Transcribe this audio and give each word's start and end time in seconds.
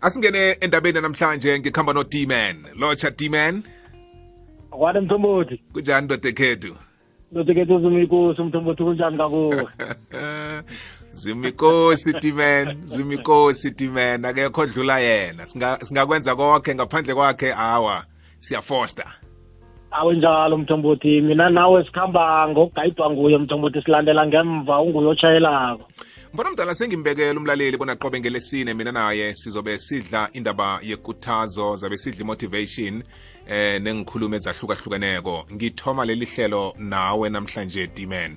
asingene 0.00 0.56
endabeni 0.60 1.00
namhlanje 1.00 1.58
ngikhamba 1.58 1.92
no 1.92 2.02
D-Man 2.04 2.56
locha 2.78 3.10
D-Man. 3.10 3.62
Kwade 4.70 5.00
mthombothi. 5.00 5.60
Kunjani 5.72 6.04
ndoda 6.06 6.28
ekhethu 6.28 6.74
ndotekethu 7.32 7.80
zimikosi 7.80 8.42
mthombothi 8.42 8.82
kunjani 8.82 9.16
kakuwe 9.18 9.66
zimikosi 11.12 12.12
D-Man. 12.20 12.78
Zimikosi 12.84 13.70
D-Man. 13.70 14.24
Akekho 14.24 14.66
dlula 14.66 14.98
yena. 14.98 15.44
Singa- 15.46 15.84
singakwenza 15.84 16.36
konke 16.36 16.74
ngaphandle 16.74 17.14
kwakhe 17.14 17.52
awa 17.54 18.04
siyafoster 18.38 19.06
awe 19.90 20.16
njalo 20.16 20.56
mthombothi. 20.58 21.20
Mina 21.20 21.50
nawe 21.50 21.84
sikhamba 21.84 22.48
ngokugayidwa 22.48 23.10
nguye 23.10 23.38
mthombothi 23.38 23.82
silandela 23.82 24.26
ngemva 24.26 24.80
unguye 24.80 25.08
otshayelako 25.08 25.88
mbona 26.38 26.50
mdala 26.50 26.74
sengimbekela 26.74 27.40
umlaleli 27.40 27.76
bona 27.76 27.96
qobe 27.96 28.20
ngelesine. 28.20 28.74
Mina 28.74 28.92
naye 28.92 29.34
sizobe 29.34 29.78
sidla 29.78 30.30
indaba 30.32 30.80
yekuthazo 30.82 31.76
zabe 31.76 31.98
sidla 31.98 32.24
motivation 32.24 33.02
eh 33.48 33.82
nengikhulumo 33.82 34.36
ezahlukahlukeneko 34.36 35.46
ngithoma 35.52 36.04
leli 36.04 36.26
hlelo 36.26 36.74
nawe 36.78 37.28
namhlanje 37.28 37.86
D-Man. 37.86 38.36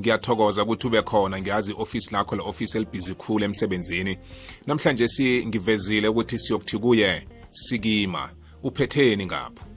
Ngiyathokoza 0.00 0.62
ukuthi 0.62 0.86
ube 0.86 1.02
khona. 1.02 1.40
Ngiyazi 1.40 1.74
office 1.76 2.10
lakho 2.12 2.36
la 2.36 2.42
office 2.42 2.78
elibhizi 2.78 3.14
khulu 3.14 3.44
emsebenzini. 3.44 4.18
Namhlanje 4.66 5.08
si 5.08 5.46
ngivezile 5.46 6.08
ukuthi 6.08 6.38
siyokuthi 6.38 6.78
kuye 6.78 7.26
sikima. 7.50 8.30
Uphetheni 8.62 9.26
ngapho. 9.26 9.69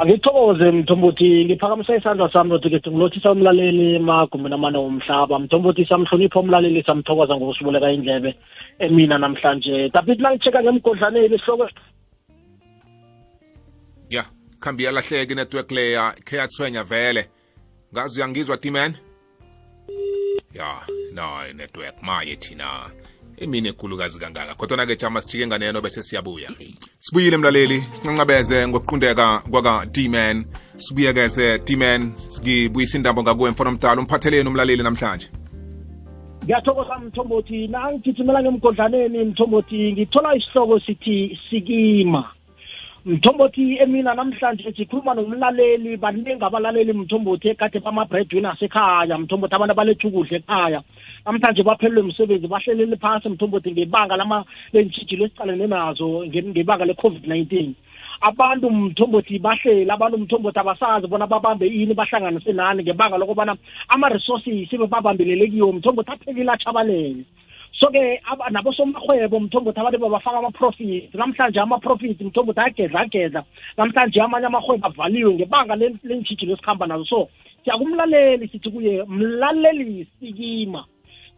Angithokoze 0.00 0.70
mthombothi 0.70 1.44
ngiphakamisa 1.44 1.96
isandla 1.96 2.32
sami 2.32 2.50
notekethu 2.50 2.90
ngilothisa 2.90 3.32
umlaleli 3.32 3.94
emagumbini 3.94 4.54
amane 4.54 4.78
womhlaba. 4.78 5.38
Mthombothi 5.38 5.84
samhlonipha 5.86 6.40
umlaleli 6.40 6.82
samthokoza 6.82 7.36
ngokusiboleka 7.36 7.92
indlebe 7.92 8.34
emina 8.78 9.18
namhlanje. 9.18 9.88
David 9.88 10.20
nangicheka 10.20 10.62
ngemgodlaneni 10.62 11.34
isihloko 11.36 11.68
ya 14.10 14.24
khambi 14.60 14.84
yalahleka 14.84 15.32
inetwork 15.32 15.70
leya 15.70 16.14
khe 16.24 16.36
yathwenya 16.36 16.84
vele. 16.84 17.28
Ngazi 17.92 18.20
uyangizwa 18.20 18.56
D-Man 18.56 18.94
ya 20.54 20.80
no 21.14 21.52
network 21.52 22.02
maye 22.02 22.36
thina. 22.36 22.90
Emini 23.40 23.68
ekhulukazi 23.68 24.18
kangaka. 24.18 24.54
Kodwa-ke 24.54 24.96
jama 24.96 25.20
sijike 25.20 25.46
nganeno 25.46 25.80
bese 25.80 26.02
siyabuya. 26.02 26.50
Sibuyile 26.98 27.36
mlaleli. 27.36 27.84
Sincancabeze 27.92 28.68
ngokuqundeka 28.68 29.42
kwaka 29.50 29.86
D-Man 29.86 30.44
sibuyekeze 30.76 31.58
D-Man 31.58 32.12
ngibuyisa 32.42 32.98
indambo 32.98 33.22
ngakuwe 33.22 33.50
mfana 33.50 33.70
omdala. 33.70 34.00
Umphatheleni 34.00 34.48
umlaleli 34.48 34.82
namhlanje. 34.82 35.28
Ngiyathokoza 36.44 36.98
mthombothi. 36.98 37.68
Nangigijimela 37.68 38.42
ngemgodlaneni 38.42 39.24
mthombothi 39.24 39.92
ngithola 39.92 40.36
isihloko 40.36 40.80
sithi 40.80 41.38
sikima. 41.50 42.24
Mthombothi 43.06 43.78
emina 43.80 44.14
namhlanje 44.14 44.72
sikhuluma 44.76 45.14
nomlaleli 45.14 45.96
baningi 45.96 46.44
abalaleli 46.44 46.92
mthombothi 46.92 47.48
ekade 47.48 47.80
bama-breadwinners 47.80 48.62
ekhaya. 48.62 49.18
Mthombothi 49.18 49.54
abantu 49.54 49.72
abaletha 49.72 50.08
ukudla 50.08 50.36
ekhaya. 50.36 50.82
Namhlanje 51.24 51.62
baphelelwe 51.62 52.02
umsebenzi 52.02 52.46
bahlelele 52.46 52.96
phasi 52.96 53.28
mthombothi 53.28 53.72
ngebanga 53.72 54.44
lentshijilo 54.72 55.24
esicalene 55.24 55.66
nazo 55.66 56.26
nge- 56.26 56.52
ngebanga 56.52 56.84
le-covid-19 56.84 57.72
abantu 58.20 58.70
mthombothi 58.70 59.38
bahlela 59.38 59.94
abantu 59.94 60.18
mthombothi 60.18 60.58
abasazi 60.58 61.06
bona 61.06 61.26
babambe 61.26 61.66
ini 61.66 61.94
bahlanganise 61.94 62.52
nani 62.52 62.82
ngebanga 62.82 63.16
lokubana 63.16 63.56
ama-resources 63.88 64.68
babambelele 64.76 65.48
kiwo. 65.48 65.72
Mthombothi 65.72 66.12
aphelile 66.12 66.52
atshabalele 66.52 67.24
so-ke 67.80 68.20
aba- 68.24 68.50
nabosomarhwebo 68.50 69.40
mthombothi 69.40 69.80
abantu 69.80 69.98
babafaka 69.98 70.38
ama-profit. 70.38 71.14
Namhlanje 71.14 71.60
ama-profit 71.60 72.20
mthombothi 72.20 72.60
ayagedla 72.60 73.00
agedla 73.00 73.44
namhlanje 73.76 74.20
amanye 74.20 74.46
amarhwebo 74.46 74.86
avaliwe 74.86 75.34
ngebanga 75.34 75.74
len- 75.76 75.98
lentshijilo 76.04 76.52
esikhamba 76.54 76.86
nazo. 76.86 77.04
So 77.04 77.28
siyakumlaleli 77.64 78.48
sithi 78.48 78.70
kuye 78.70 79.04
mlaleli 79.08 80.06
sikima. 80.20 80.84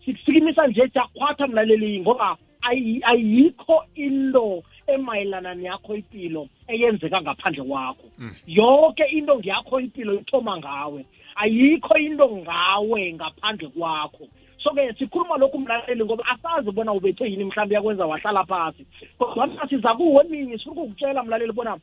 Sikusikimisa 0.05 0.67
nje 0.67 0.89
siyakhwatha 0.89 1.47
mlaleli 1.47 2.01
ngoba 2.01 2.37
ayi- 2.63 3.01
ayikho 3.05 3.85
into 3.95 4.63
emayelana 4.87 5.55
neyakho 5.55 5.95
impilo 5.95 6.49
eyenzeka 6.69 7.23
ngaphandle 7.23 7.65
kwakho. 7.65 8.07
Yonke 8.47 9.05
into 9.13 9.39
ngeyakho 9.39 9.81
impilo 9.81 10.15
ithoma 10.15 10.59
ngawe. 10.59 11.05
Ayikho 11.37 11.95
into 11.99 12.29
ngawe 12.37 13.13
ngaphandle 13.15 13.69
kwakho. 13.69 14.27
So-ke 14.63 14.95
sikhuluma 14.99 15.37
lokhu 15.37 15.59
mlaleli 15.59 16.05
ngoba 16.05 16.25
asazi 16.27 16.71
bona 16.71 16.93
ubethe 16.93 17.31
yini 17.31 17.45
mhlawumbe 17.45 17.75
yakwenza 17.75 18.07
wahlala 18.07 18.45
phasi. 18.45 18.87
Kodwa 19.19 19.69
siza 19.69 19.95
kuwe 19.95 20.25
eminye 20.25 20.59
sifuna 20.59 20.83
ukukutshela 20.83 21.23
mlaleli 21.23 21.53
bona 21.53 21.79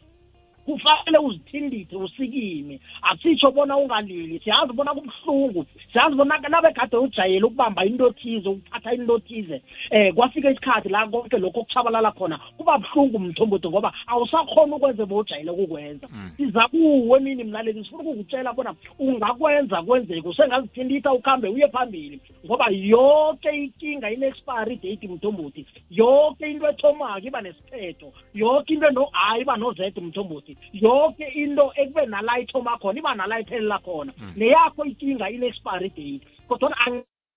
kufanele 0.70 1.18
uzithindithe 1.18 1.96
usikime. 1.96 2.80
Asitsho 3.02 3.52
bona 3.52 3.78
ungalili. 3.78 4.40
Siyazi 4.40 4.74
bona 4.74 4.94
kubuhlungu. 4.94 5.66
Siyazi 5.94 6.16
bona 6.16 6.38
nabekade 6.38 6.98
ujayele 6.98 7.46
ukubamba 7.46 7.86
into 7.86 8.12
thize 8.12 8.50
ukuthatha 8.50 8.94
into 8.94 9.20
thize 9.20 9.62
um 9.92 10.14
kwafika 10.14 10.52
isikhathi 10.52 10.90
la 10.90 11.08
konke 11.08 11.38
lokho 11.38 11.64
kuchabalala 11.64 12.12
khona 12.12 12.40
kuba 12.58 12.78
buhlungu 12.78 13.20
mthombothi 13.20 13.70
ngoba 13.70 13.94
awusakhona 14.08 14.76
ukwenza 14.76 15.06
bowujayele 15.06 15.52
ukukwenza. 15.52 16.08
Siza 16.38 16.68
kuwe 16.68 17.20
mini 17.20 17.44
mlaleli 17.44 17.84
sifuna 17.84 18.04
ukukutshela 18.04 18.54
bona 18.54 18.76
ungakwenza 19.00 19.82
kwenzeke 19.82 20.28
usengazithinditha 20.28 21.14
ukuhambe 21.14 21.48
uye 21.48 21.68
phambili 21.68 22.20
ngoba 22.46 22.66
yonke 22.70 23.50
inkinga 23.50 24.12
ine-expiry 24.12 24.76
date 24.76 25.08
mthombothi. 25.08 25.66
Yonke 25.92 26.52
into 26.52 26.70
ethomako 26.70 27.28
iba 27.28 27.42
nesiphetho. 27.42 28.14
Yonke 28.34 28.74
into 28.74 28.88
eno-a 28.88 29.38
iba 29.40 29.58
no-z 29.58 30.02
mthombothi. 30.02 30.58
Yonke 30.74 31.28
into 31.36 31.72
ekube 31.76 32.06
nala 32.06 32.40
ithoma 32.40 32.78
khona 32.78 33.00
iba 33.00 33.16
nala 33.16 33.40
iphelela 33.40 33.80
khona 33.80 34.12
neyakho 34.36 34.86
inkinga 34.86 35.30
ine-expiry 35.30 35.90
date 35.90 36.26
kodwa 36.48 36.70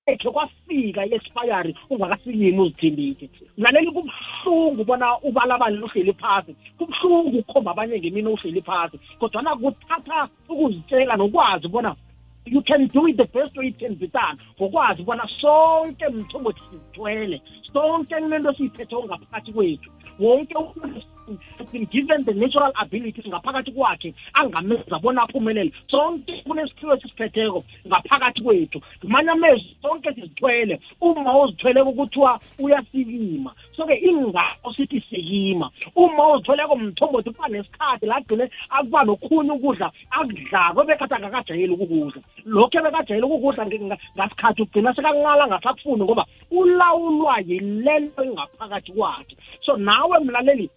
ekhe 0.07 0.31
kwafika 0.31 1.07
i-expiry 1.07 1.77
ungakasikimi 1.91 2.61
uzithindile 2.61 3.31
mlaleli 3.59 3.91
kubuhlungu 3.91 4.85
bona 4.85 5.19
ubalabale 5.19 5.79
uhleli 5.81 6.13
phasi 6.13 6.57
kubuhlungu 6.79 7.39
ukukhomba 7.39 7.71
abanye 7.71 7.99
ngemini 7.99 8.29
uhleli 8.29 8.63
phasi 8.63 8.97
kodwana 9.19 9.57
kuthatha 9.57 10.29
ukuzitshela 10.49 11.17
nokwazi 11.17 11.69
bona 11.69 11.95
you 12.45 12.63
can 12.63 12.89
do 12.89 13.07
it 13.07 13.17
the 13.17 13.25
best 13.25 13.57
way 13.57 13.69
it 13.69 13.79
can 13.79 13.95
be 13.95 14.07
done 14.09 14.37
ngokwazi 14.59 15.03
bona 15.03 15.29
sonke 15.41 16.09
mthombothi 16.09 16.61
sizithwele 16.71 17.43
sonke 17.73 18.15
kunento 18.15 18.53
siyiphethe 18.53 18.97
ngaphakathi 18.97 19.53
kwethu 19.53 19.91
wonke 20.19 20.55
umuntu 20.55 21.03
given 21.91 22.25
the 22.25 22.35
natural 22.35 22.73
abilities 22.81 23.27
ngaphakathi 23.27 23.73
kwakhe 23.73 24.15
angamenza 24.35 24.99
bona 24.99 25.23
aphumelele. 25.23 25.73
Sonke 25.89 26.43
kunesiphiwo 26.47 26.95
esisiphetheko 26.95 27.65
ngaphakathi 27.87 28.43
kwethu. 28.43 28.81
Ngamanye 29.05 29.31
amezwi 29.31 29.77
sonke 29.83 30.15
sizithwele. 30.15 30.81
Uma 31.01 31.39
uzithweleko 31.39 31.93
kuthiwa 31.93 32.41
uyasikima. 32.59 33.55
So-ke 33.77 33.95
ingakho 33.95 34.73
sithi 34.77 35.01
sikima. 35.01 35.71
Uma 35.97 36.33
uzithweleko 36.33 36.77
mthombothi 36.77 37.31
kuba 37.31 37.49
nesikhathi 37.49 38.07
la 38.07 38.17
agcine 38.17 38.51
akuba 38.71 39.05
nokhunye 39.05 39.51
ukudla 39.51 39.93
akudlako 40.11 40.83
ebekhathi 40.83 41.15
angakajayeli 41.15 41.73
ukukudla. 41.73 42.23
Lokhu 42.45 42.79
ebekajayeli 42.79 43.27
ukukudla 43.27 43.67
ngasikhathi 43.67 44.63
ugcina 44.63 44.95
sekanqala 44.95 45.47
ngasakufuni 45.47 46.05
ngoba 46.05 46.27
ulawulwa 46.51 47.41
yilento 47.41 48.25
engaphakathi 48.25 48.93
kwakhe. 48.93 49.37
So 49.65 49.77
nawe 49.77 50.19
mlaleli 50.19 50.71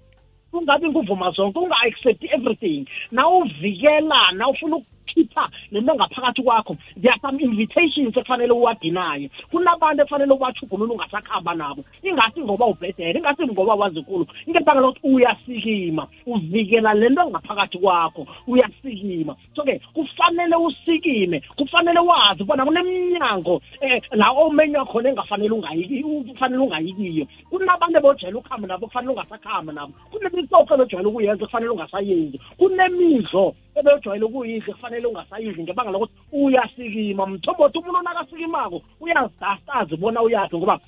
ungabi 0.58 0.90
nguvuma 0.90 1.32
zonke 1.32 1.60
unga-accept 1.60 2.24
everything. 2.34 2.86
Nawuvikela 3.12 4.32
nawufuna 4.38 4.78
ukukhipha 5.16 5.50
lento 5.72 5.96
ngaphakathi 5.96 6.44
kwakho. 6.44 6.78
There 6.98 7.12
are 7.12 7.20
some 7.22 7.40
invitations 7.40 8.16
ekufanele 8.16 8.52
uwadinaye 8.52 9.30
kunabantu 9.52 10.02
ekufanele 10.02 10.34
ubachugulula 10.34 10.94
ungasakhamba 10.94 11.56
nabo. 11.56 11.84
Ingasi 12.04 12.42
ngoba 12.42 12.66
ubhedele 12.66 13.20
ingasi 13.20 13.44
ngoba 13.48 13.76
wazikulu 13.76 14.28
ngebanga 14.50 14.82
lokuthi 14.82 15.08
uyasikima 15.08 16.08
uvikela 16.26 16.94
lento 16.94 17.30
ngaphakathi 17.30 17.78
kwakho 17.78 18.28
uyasikima 18.48 19.36
so-ke 19.56 19.82
kufanele 19.94 20.56
usikime 20.56 21.42
kufanele 21.56 22.00
wazi 22.00 22.44
bona 22.44 22.66
kuneminyango 22.66 23.56
um 23.56 24.00
la 24.12 24.32
omenywa 24.32 24.86
khona 24.86 25.10
engafanele 25.10 25.52
ungayiki 25.54 26.04
kufanele 26.04 26.62
ungayikiyo. 26.62 27.28
Kunabantu 27.50 27.98
ebojayela 27.98 28.40
ukuhamba 28.40 28.68
nabo 28.68 28.88
kufanele 28.88 29.14
ungasakhambi 29.14 29.74
nabo. 29.74 29.94
Kunemitoko 30.12 30.74
ebejwayele 30.74 31.10
ukuyenza 31.10 31.46
kufanele 31.46 31.72
ungasayenzi. 31.72 32.40
Kunemidlo 32.58 33.56
ebejwayele 33.76 34.26
ukuyidla 34.26 34.74
kufanele 34.74 35.08
ungasayidli 35.08 35.64
ngebanga 35.64 35.92
lokuthi 35.92 36.14
uyasikima. 36.32 37.28
Mthombothi 37.28 37.78
umuntu 37.78 38.00
onakasikimako 38.00 38.82
uyazidastazi 39.02 39.96
bona 39.98 40.22
uyakhe 40.22 40.58
ngoba 40.58 40.80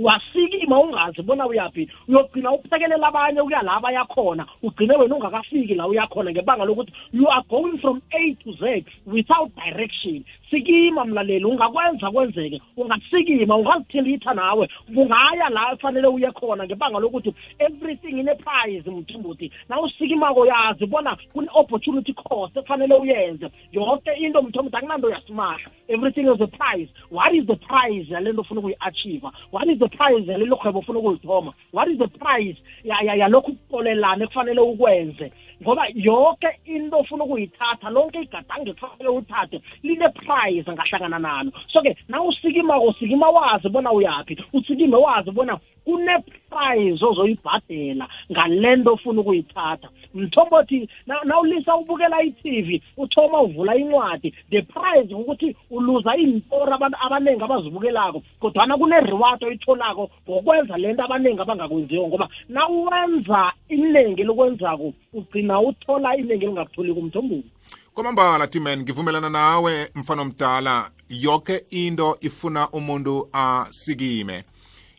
wasikima 0.00 0.80
ungazi 0.80 1.22
bona 1.22 1.46
uyaphi 1.46 1.88
uyogcina 2.08 2.52
uphekelela 2.52 3.08
abanye 3.08 3.40
ukuya 3.40 3.62
la 3.62 3.80
bayakhona 3.80 4.46
ugcine 4.62 4.96
wena 4.96 5.16
ungakafiki 5.16 5.74
la 5.74 5.86
uyakhona 5.86 6.30
ngebanga 6.30 6.64
lokuthi 6.64 6.92
you 7.12 7.28
are 7.28 7.44
going 7.48 7.78
from 7.78 8.00
a 8.12 8.34
to 8.42 8.52
z 8.52 8.84
without 9.06 9.50
direction. 9.54 10.24
Sikima 10.50 11.04
mlaleli 11.04 11.44
ungakwenza 11.44 12.10
kwenzeke 12.10 12.62
ungasikima 12.76 13.56
ungazithilitha 13.56 14.34
nawe 14.34 14.68
ungaya 14.96 15.48
la 15.50 15.72
efanele 15.72 16.06
uye 16.06 16.30
khona 16.32 16.64
ngebanga 16.64 16.98
lokuthi 16.98 17.34
everything 17.58 18.20
ine 18.20 18.34
prize 18.34 18.90
mthumbuthi 18.90 19.52
na 19.68 19.80
usikimako 19.80 20.46
yazi 20.46 20.86
bona 20.86 21.16
kune-opportunity 21.32 22.12
cost 22.12 22.56
ekufanele 22.56 22.94
uyenze. 22.94 23.50
Yonke 23.72 24.10
into 24.12 24.42
mthombuthi 24.42 24.76
akunanto 24.76 25.10
yasimahla. 25.10 25.70
Everything 25.88 26.26
is 26.34 26.40
a 26.40 26.46
prize 26.46 26.88
what 27.10 27.34
is 27.34 27.46
the 27.46 27.56
prize 27.56 28.06
yale 28.14 28.32
nto 28.32 28.40
ufuna 28.42 28.60
ukuyi-achieva 28.60 29.32
what 29.52 29.68
is 29.68 29.78
the 29.78 29.88
prize 29.96 30.32
yalelo 30.32 30.56
hwebo 30.56 30.78
ufuna 30.78 30.98
ukulithoma. 30.98 31.52
What 31.72 31.88
is 31.88 31.98
the 31.98 32.08
prize 32.08 32.56
yalokhu 32.84 33.50
ukuqolelana 33.50 34.24
ekufanele 34.24 34.60
ukwenze? 34.60 35.32
Ngoba 35.62 35.86
yonke 35.94 36.48
into 36.64 36.96
ofuna 36.98 37.24
ukuyithatha 37.24 37.90
lonke 37.90 38.20
igadange 38.22 38.72
kufanele 38.72 39.08
uthathe 39.08 39.60
line-prize 39.82 40.72
ngahlangana 40.72 41.18
nalo. 41.18 41.52
So-ke 41.72 41.96
na 42.08 42.22
usikimako 42.22 42.86
usikima 42.86 43.28
wazi 43.28 43.68
bona 43.68 43.92
uyaphi. 43.92 44.36
Usikime 44.52 44.96
wazi 44.96 45.30
bona 45.30 45.58
kune-prize 45.84 47.04
ozoyibhadela 47.04 48.08
ngale 48.32 48.76
nto 48.76 48.92
ofuna 48.92 49.20
ukuyithatha. 49.20 49.88
Mthombothi 50.14 50.88
nawulisa 51.24 51.76
ubukela 51.76 52.22
i-tv 52.22 52.82
uthoma 52.96 53.40
uvula 53.42 53.76
incwadi. 53.76 54.34
The 54.50 54.62
prize 54.62 55.14
ukuthi 55.14 55.56
uluza 55.70 56.16
iintori 56.16 56.72
abantu 56.72 56.96
abaningi 57.00 57.44
abazibukelako 57.44 58.22
kodwana 58.40 58.78
kune-reward 58.78 59.44
oyitholako 59.44 60.10
ngokwenza 60.28 60.76
le 60.76 60.92
nto 60.92 61.04
abaningi 61.04 61.40
abangakwenziwo 61.40 62.08
ngoba 62.08 62.28
nawenza 62.48 63.52
iningi 63.68 64.22
lokwenzako 64.24 64.92
ugcina 65.12 65.60
uthola 65.60 66.16
iningi 66.16 66.44
elingakutholi 66.44 66.94
kumthombothi 66.94 67.50
kwamambala 67.94 68.46
timan 68.46 68.80
ngivumelana 68.80 69.30
nawe 69.30 69.90
mfana 69.94 70.22
omdala. 70.22 70.90
Yonke 71.08 71.64
into 71.70 72.16
ifuna 72.20 72.70
umuntu 72.70 73.28
asikime. 73.32 74.44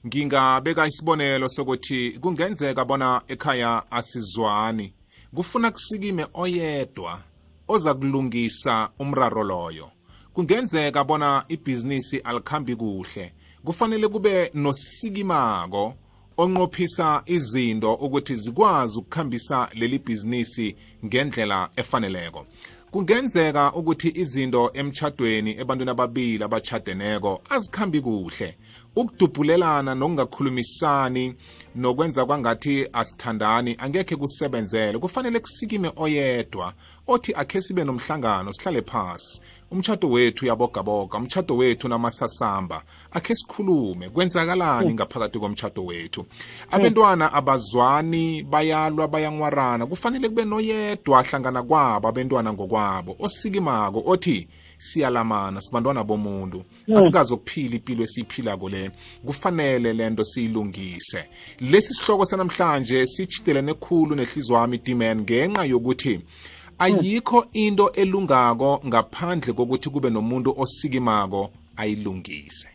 Ngingabeka 0.08 0.88
isibonelo 0.88 1.50
sokuthi 1.50 2.19
kungenzeka 2.22 2.86
bona 2.86 3.22
ekhaya 3.28 3.84
asizwani. 3.92 4.94
Kufuna 5.36 5.72
kusikime 5.72 6.28
oyedwa 6.33 7.22
oza 7.68 7.94
kulungisa 7.94 8.89
umraro 9.00 9.44
loyo. 9.44 9.92
Kungenzeka 10.33 11.04
bona 11.04 11.45
ibhizinisi 11.48 12.19
alikhambi 12.19 12.75
kuhle. 12.75 13.33
Kufanele 13.66 14.07
kube 14.07 14.51
nosikimako 14.54 15.94
onqophisa 16.38 17.24
izinto 17.25 17.94
ukuthi 17.94 18.36
zikwazi 18.36 19.00
ukukhambisa 19.00 19.69
leli 19.74 20.00
bhizinisi 20.00 20.75
ngendlela 21.06 21.69
efaneleko. 21.75 22.45
Kungenzeka 22.92 23.74
ukuthi 23.74 24.10
izinto 24.16 24.72
emchadweni 24.74 25.51
ebantwini 25.60 25.92
ababili 25.92 26.44
abachadeneko 26.44 27.42
azikhambi 27.50 28.01
kuhle. 28.01 28.57
Ukudubhulelana 28.96 29.96
nokungakhulumisani 29.96 31.36
nokwenza 31.76 32.26
kwangathi 32.26 32.88
asithandani 32.94 33.76
angekhe 33.80 34.16
kusebenzele. 34.16 34.98
Kufanele 35.00 35.40
kusikime 35.40 35.92
oyedwa 35.96 36.74
othi 37.08 37.34
akhe 37.36 37.62
sibe 37.62 37.84
nomhlangano 37.84 38.54
sihlale 38.54 38.82
phasi. 38.82 39.42
Umtshato 39.72 40.10
wethu 40.10 40.46
uyabogaboga 40.46 41.18
umtshato 41.18 41.58
wethu 41.58 41.88
namasasamba 41.88 42.84
akhe 43.12 43.36
sikhulume 43.36 44.10
kwenzakalani 44.10 44.94
ngaphakathi 44.94 45.40
komtshato 45.40 45.86
wethu? 45.86 46.26
Abentwana 46.72 47.34
abazwani 47.34 48.44
bayalwa 48.44 49.08
bayanwarana 49.08 49.86
kufanele 49.86 50.30
kube 50.30 50.46
noyedwa 50.46 51.20
ahlangana 51.20 51.64
kwabo 51.64 52.08
abentwana 52.08 52.54
ngokwabo 52.54 53.16
osikimako 53.20 54.04
othi 54.06 54.48
siyalamana 54.81 55.62
sibantwana 55.62 56.04
bomuntu. 56.04 56.63
Asikazokuphila 56.95 57.75
impilo 57.75 58.04
esiyiphilako 58.04 58.69
le. 58.69 58.92
Kufanele 59.25 59.94
lento 59.94 60.24
siyilungise. 60.24 61.30
Lesi 61.60 61.94
sihloko 61.94 62.25
sanamhlanje 62.25 63.07
sichidelene 63.07 63.74
khulu 63.74 64.16
nehlizwa 64.16 64.62
wami 64.62 64.78
diman 64.78 65.22
ngenxa 65.22 65.66
yokuthi 65.66 66.19
ayikho 66.80 67.45
into 67.54 67.92
elungako 67.94 68.81
ngaphandle 68.88 69.54
kokuthi 69.54 69.89
kube 69.89 70.10
nomuntu 70.10 70.54
osikimako 70.57 71.51
ayilungise. 71.77 72.68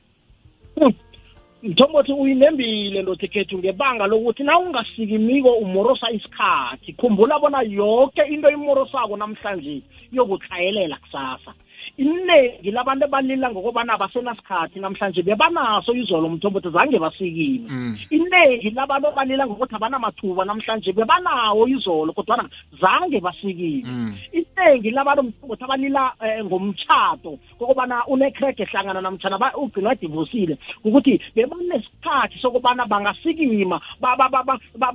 Mthombothi 1.63 2.13
uyinembile 2.13 3.03
ndothi 3.03 3.29
khethu 3.29 3.59
ngebanga 3.59 4.07
lokuthi 4.07 4.43
na 4.43 4.59
ungasikimiko 4.59 5.53
umorosa 5.53 6.11
isikhathi. 6.11 6.93
Khumbula 6.93 7.39
bona 7.39 7.63
yonke 7.63 8.23
into 8.31 8.51
imorosako 8.51 9.17
namhlanje 9.17 9.83
yokuhlayelela 10.13 10.97
kusasa. 10.97 11.55
Iningi 11.97 12.71
labantu 12.71 13.05
ebalila 13.05 13.51
ngokubana 13.51 13.95
abasenasikhathi 13.95 14.81
namhlanje 14.81 15.23
bebanaso 15.23 15.95
izolo 15.95 16.29
mthombothi 16.29 16.71
zange 16.71 16.99
basikime 16.99 17.97
iningi 18.11 18.71
labantu 18.71 19.09
ebalila 19.09 19.47
ngokuthi 19.47 19.75
abanamathuba 19.75 20.45
namhlanje 20.45 20.93
bebanawo 20.93 21.69
izolo 21.69 22.13
kodwana 22.13 22.49
zange 22.81 23.21
basikime 23.21 24.13
iningi 24.33 24.91
labantu 24.91 25.23
mthombothi 25.23 25.65
abalila 25.65 26.13
ngomtshato 26.45 27.39
kokubana 27.59 28.07
unekrege 28.07 28.65
hlangana 28.65 29.01
namtshana 29.01 29.57
ugcina 29.57 29.91
adivosile 29.91 30.59
ukuthi 30.85 31.21
bebanesikhathi 31.35 32.39
sokubana 32.39 32.87
bangasikima 32.87 33.81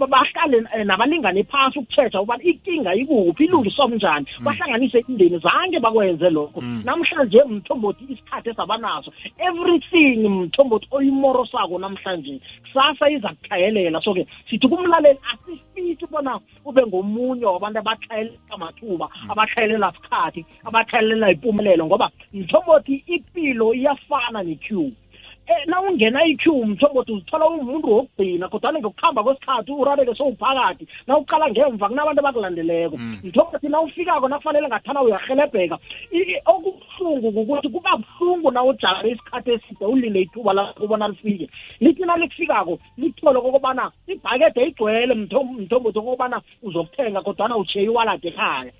bahlale 0.09 0.63
nabalingane 0.85 1.43
phasi 1.43 1.79
ukutshetsha 1.79 2.21
ukubana 2.21 2.43
ikinga 2.43 2.93
ikuphi 2.95 3.43
ilungiswa 3.43 3.87
njani 3.87 4.25
bahlanganise 4.39 4.99
indeni 5.07 5.37
zange 5.39 5.79
bakwenze 5.79 6.29
lokho. 6.29 6.61
Namhlanje 6.91 7.43
mthombothi 7.43 8.03
isikhathi 8.09 8.49
esabanaso. 8.49 9.11
Everything 9.39 10.27
mthombothi 10.29 10.87
oyimorosako 10.91 11.79
namhlanje 11.79 12.39
kusasa 12.63 13.09
iza 13.09 13.29
kuhlayelela 13.29 14.01
so-ke 14.01 14.27
sithi 14.49 14.67
kumlaleli 14.67 15.19
asifiti 15.31 16.05
bona 16.11 16.39
ube 16.65 16.81
ngomunye 16.85 17.45
wabantu 17.45 17.79
abahlayelela 17.79 18.37
amathuba 18.49 19.09
abahlayelela 19.29 19.93
sikhathi 19.95 20.45
abahlayelela 20.67 21.31
impumelelo 21.31 21.85
ngoba 21.85 22.11
mthombothi 22.33 23.03
impilo 23.07 23.73
iyafana 23.73 24.43
ne-q 25.47 25.65
na 25.67 25.81
ungena 25.81 26.25
i-q 26.25 26.65
mthombothi 26.65 27.11
uzithola 27.11 27.47
umuntu 27.47 27.91
wokugcina 27.91 28.47
kodwana 28.47 28.79
ngokuhamba 28.79 29.23
kwesikhathi 29.23 29.71
urareke 29.71 30.15
sowuphakathi 30.15 30.87
na 31.07 31.17
uqala 31.17 31.49
ngemva 31.49 31.89
kunabantu 31.89 32.19
abakulandeleko. 32.19 32.97
Mthombothi 32.97 33.69
na 33.69 33.81
ufikako 33.81 34.27
nakufanele 34.27 34.67
ngathana 34.67 35.01
uyarhelebheka. 35.01 35.77
Okubuhlungu 36.45 37.31
kukuthi 37.31 37.69
kuba 37.69 37.97
buhlungu 37.97 38.51
na 38.51 38.63
ujame 38.63 39.09
isikhathi 39.11 39.51
eside 39.51 39.85
ulinde 39.85 40.21
ithuba 40.21 40.53
lakubona 40.53 41.07
lifike. 41.07 41.49
Lithi 41.79 42.01
na 42.05 42.17
likufikako 42.17 42.79
lithole 42.97 43.41
kokobana 43.41 43.91
ibhakede 44.07 44.67
igcwele 44.67 45.13
mthombothi 45.13 45.99
kokobana 45.99 46.41
uzokuthenga 46.63 47.21
kodwana 47.21 47.57
utshiye 47.57 47.85
iwalade 47.85 48.27
ekhaya. 48.27 48.71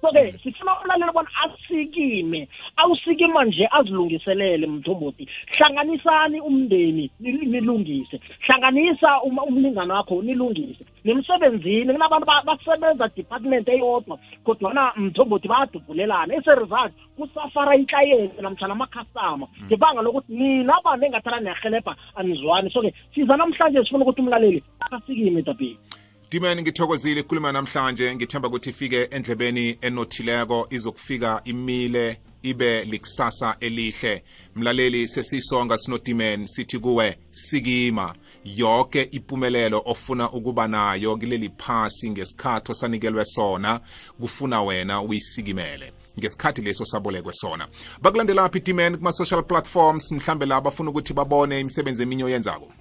So-ke 0.00 0.38
sifuna 0.42 0.72
ukulalela 0.78 1.12
bona 1.12 1.28
asikime 1.44 2.48
awusikima 2.76 3.44
nje 3.44 3.68
azilungiselele 3.70 4.66
mthombothi. 4.66 5.28
Hlanganisani 5.46 6.40
umndeni 6.40 7.10
nilungise. 7.20 8.20
Hlanganisa 8.40 9.22
umlingane 9.22 9.92
wakho 9.92 10.22
nilungise. 10.22 10.84
Nemsebenzini 11.04 11.92
kunabantu 11.92 12.26
basebenza 12.46 13.08
department 13.16 13.68
eyodwa 13.68 14.18
kodwana 14.44 14.92
mthombothi 14.96 15.48
bayadubhulelana 15.48 16.34
eseresult 16.34 16.92
kusafara 17.16 17.76
iklayenti 17.76 18.42
namtshana 18.42 18.72
amakhastama 18.72 19.46
ngebanga 19.66 20.02
lokuthi 20.02 20.32
nina 20.32 20.78
abantu 20.78 21.06
engathana 21.06 21.40
niyahelebha 21.40 21.96
anizwani. 22.16 22.70
So-ke 22.70 22.94
siza 23.14 23.36
namhlanje 23.36 23.84
sifuna 23.84 24.04
ukuthi 24.04 24.22
umlaleli 24.22 24.62
asikime 24.90 25.42
dabheni 25.42 25.87
Dimen 26.30 26.60
ngithokozile 26.60 27.20
ikhuluma 27.20 27.52
namhlanje. 27.52 28.14
Ngithemba 28.14 28.48
ukuthi 28.48 28.70
ifike 28.70 29.02
endlebeni 29.10 29.78
enothileko 29.80 30.66
izokufika 30.70 31.40
imile 31.44 32.20
ibe 32.42 32.84
likusasa 32.84 33.56
elihle. 33.60 34.24
Mlaleli 34.56 35.08
sesisonga 35.08 35.78
sinodimen 35.78 36.46
sithi 36.46 36.78
kuwe 36.78 37.18
sikima. 37.30 38.14
Yonke 38.44 39.02
impumelelo 39.02 39.82
ofuna 39.86 40.30
ukuba 40.30 40.68
nayo 40.68 41.16
kuleli 41.16 41.50
phasi 41.58 42.10
ngesikhathi 42.10 42.72
osanikelwe 42.72 43.24
sona 43.24 43.80
kufuna 44.20 44.62
wena 44.62 45.02
uyisikimele. 45.02 45.92
Ngesikhathi 46.18 46.62
leso 46.62 46.84
sabolekwe 46.84 47.32
sona. 47.32 47.68
Bakulandelaphi 48.02 48.60
dimen 48.60 48.96
kuma-social 48.96 49.42
platforms? 49.42 50.12
Mhlambe 50.12 50.46
la 50.46 50.60
bafuna 50.60 50.90
ukuthi 50.90 51.14
babone 51.14 51.60
imisebenzi 51.60 52.02
eminye 52.02 52.24
oyenzako. 52.24 52.72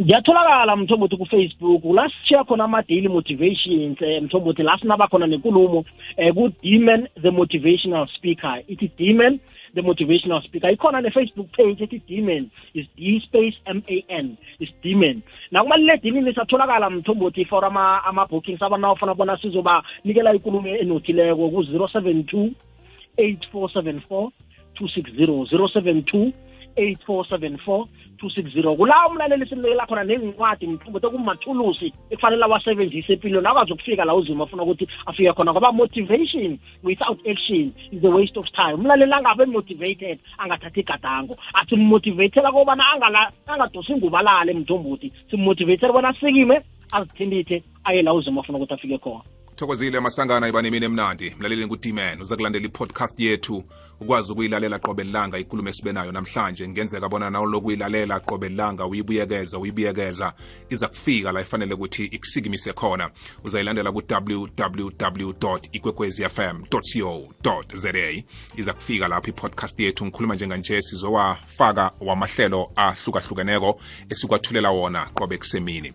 Ngiyatholakala 0.00 0.76
mthombothi 0.76 1.16
kufacebook 1.16 1.84
la 1.84 2.10
sishiya 2.10 2.44
khona 2.44 2.64
ama-daily 2.64 3.08
motivations 3.08 4.00
um 4.00 4.24
mthombothi 4.24 4.62
la 4.62 4.78
sinaba 4.78 5.08
khona 5.08 5.26
nenkulumo 5.26 5.84
um 6.18 6.32
ku-demon 6.34 7.08
the 7.22 7.30
motivational 7.30 8.06
speaker. 8.08 8.60
Ithi 8.68 8.90
demon 8.98 9.40
the 9.74 9.80
motivational 9.80 10.42
speaker. 10.42 10.68
Ikhona 10.68 11.00
ne-facebook 11.00 11.48
page 11.56 11.80
ethi 11.80 12.02
demon 12.06 12.50
is 12.74 12.86
d 12.96 13.20
space 13.24 13.56
m 13.64 13.82
a 13.88 14.04
n 14.08 14.36
is 14.60 14.68
demon. 14.82 15.22
Nakumaliledinini 15.50 16.34
satholakala 16.34 16.90
mthombothi 16.90 17.48
for 17.48 17.64
ama-bookings 17.64 18.62
abantu 18.62 18.82
nawufuna 18.82 19.14
bona 19.14 19.38
sizobanikela 19.38 20.34
ikulumo 20.34 20.68
enothileko 20.68 21.48
ku-072 21.50 22.50
8474 23.16 24.30
260 24.76 25.56
072 25.56 26.32
8474 26.76 27.86
260 28.16 28.76
kula 28.76 29.06
umlaleli 29.08 29.46
simnikela 29.46 29.86
khona 29.86 30.04
nencwadi 30.04 30.66
mthombothi 30.66 31.06
okumathulusi 31.06 31.92
ekufanele 32.10 32.44
awasebenzise 32.44 33.12
empilweni 33.12 33.48
akwazi 33.48 33.72
ukufika 33.72 34.04
la 34.04 34.14
uzima 34.14 34.44
afuna 34.44 34.62
ukuthi 34.62 34.88
afike 35.06 35.32
khona 35.32 35.52
ngoba 35.52 35.72
motivation 35.72 36.58
without 36.82 37.18
action 37.26 37.72
is 37.92 38.04
a 38.04 38.08
waste 38.08 38.38
of 38.38 38.46
time. 38.52 38.74
Umlaleli 38.74 39.12
angabe 39.12 39.44
motivated 39.46 40.18
angathathi 40.38 40.80
igadango. 40.80 41.36
Asimmotivatela 41.54 42.52
kobana 42.52 42.84
angadosi 43.46 43.94
ngubalale 43.94 44.52
mthombothi. 44.54 45.12
Simmotivatele 45.30 45.92
bona 45.92 46.08
asikime 46.08 46.60
azithindithe 46.92 47.62
aye 47.84 48.02
la 48.02 48.14
uzima 48.14 48.40
afuna 48.40 48.58
ukuthi 48.58 48.74
afike 48.74 48.98
khona. 48.98 49.35
Thokozile 49.56 50.00
masangana 50.00 50.48
iba 50.48 50.62
nemini 50.62 50.86
emnandi 50.86 51.34
mlaleli 51.38 51.66
ngutiman 51.66 52.20
uza 52.20 52.36
kulandela 52.36 52.66
i-podcast 52.66 53.20
yethu. 53.20 53.64
Ukwazi 54.00 54.32
ukuyilalela 54.32 54.78
qobe 54.78 55.04
lilanga 55.04 55.38
ikulumo 55.38 55.68
esibe 55.68 55.92
nayo 55.92 56.12
namhlanje. 56.12 56.68
Ngenzeka 56.68 57.08
bona 57.08 57.30
nawuloku 57.30 57.66
uyilalela 57.66 58.20
qobe 58.20 58.48
lilanga 58.48 58.86
uyibuyekeza 58.86 59.58
uyibuyekeza. 59.58 60.32
Iza 60.70 60.88
kufika 60.88 61.32
la 61.32 61.40
ifanele 61.40 61.74
ukuthi 61.74 62.04
ikusikimise 62.04 62.72
khona. 62.72 63.10
Uzayilandela 63.44 63.92
ku-www 63.92 65.58
ikwekwezi 65.72 66.28
fm 66.28 66.62
co 66.70 66.80
za 67.74 67.92
iza 68.56 68.72
kufika 68.72 69.08
lapho 69.08 69.30
i-podcast 69.30 69.80
yethu. 69.80 70.04
Ngikhuluma 70.06 70.34
njenganje 70.34 70.82
sizowafaka 70.82 71.92
wamahlelo 72.00 72.70
ahlukahlukeneko 72.76 73.80
esikwathulela 74.10 74.70
wona 74.70 75.06
qobe 75.14 75.38
kusemini. 75.38 75.92